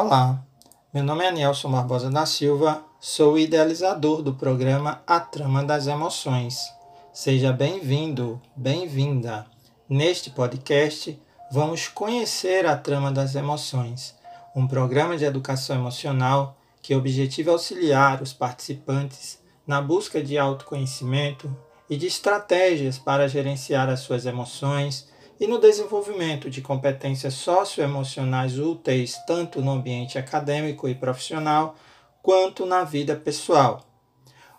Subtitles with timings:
[0.00, 0.40] Olá,
[0.94, 5.88] meu nome é Nelson Barbosa da Silva, sou o idealizador do programa A Trama das
[5.88, 6.72] Emoções.
[7.12, 9.44] Seja bem-vindo, bem-vinda.
[9.88, 11.20] Neste podcast,
[11.50, 14.14] vamos conhecer a trama das emoções,
[14.54, 21.52] um programa de educação emocional que objetiva auxiliar os participantes na busca de autoconhecimento
[21.90, 25.08] e de estratégias para gerenciar as suas emoções
[25.40, 31.76] e no desenvolvimento de competências socioemocionais úteis tanto no ambiente acadêmico e profissional
[32.22, 33.80] quanto na vida pessoal.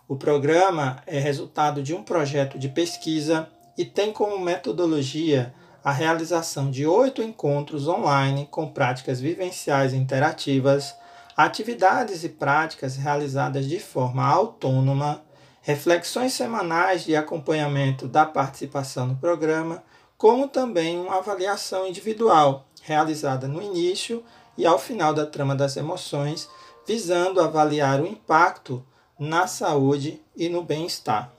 [0.08, 5.54] O programa é resultado de um projeto de pesquisa e tem como metodologia
[5.84, 10.94] a realização de oito encontros online com práticas vivenciais interativas,
[11.36, 15.22] atividades e práticas realizadas de forma autônoma,
[15.62, 19.82] reflexões semanais de acompanhamento da participação no programa
[20.20, 24.22] como também uma avaliação individual, realizada no início
[24.54, 26.46] e ao final da trama das emoções,
[26.86, 28.84] visando avaliar o impacto
[29.18, 31.32] na saúde e no bem-estar.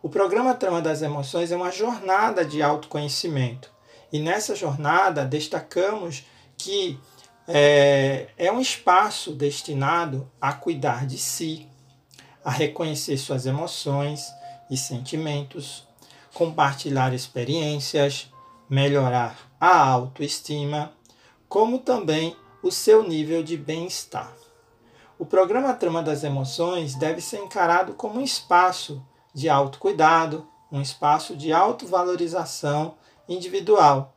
[0.00, 3.72] O programa Trama das Emoções é uma jornada de autoconhecimento
[4.12, 6.24] e nessa jornada destacamos
[6.56, 7.00] que
[7.48, 11.66] é, é um espaço destinado a cuidar de si,
[12.44, 14.32] a reconhecer suas emoções
[14.70, 15.84] e sentimentos,
[16.36, 18.30] compartilhar experiências,
[18.68, 20.92] melhorar a autoestima,
[21.48, 24.34] como também o seu nível de bem-estar.
[25.18, 31.34] O programa Trama das Emoções deve ser encarado como um espaço de autocuidado, um espaço
[31.34, 34.14] de autovalorização individual.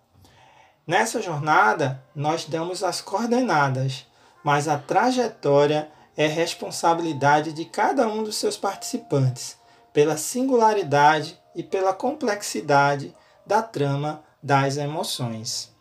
[0.86, 4.06] Nessa jornada, nós damos as coordenadas,
[4.44, 9.59] mas a trajetória é responsabilidade de cada um dos seus participantes,
[9.94, 15.72] pela singularidade e pela complexidade da trama das emoções.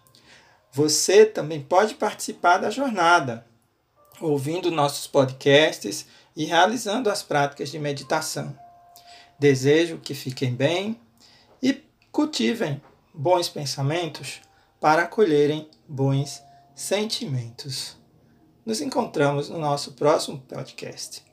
[0.73, 3.47] Você também pode participar da jornada,
[4.20, 6.06] ouvindo nossos podcasts
[6.37, 8.56] e realizando as práticas de meditação.
[9.38, 11.00] Desejo que fiquem bem
[11.62, 12.81] e cultivem
[13.15, 14.41] bons pensamentos
[14.81, 16.43] para acolherem bons
[16.75, 17.97] sentimentos.
[18.65, 21.28] Nos encontramos no nosso próximo podcast.